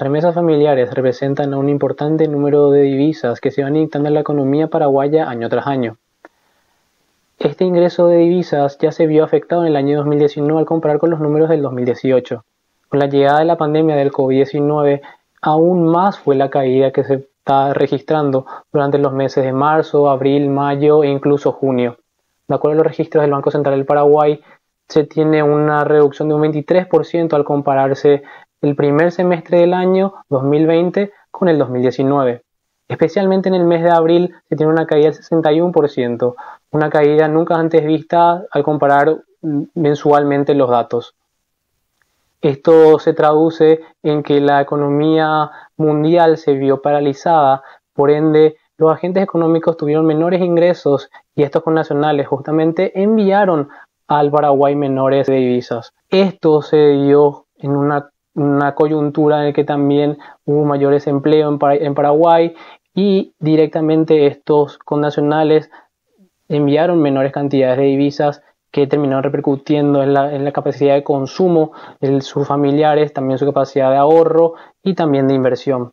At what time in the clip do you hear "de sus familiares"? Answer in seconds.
72.00-73.12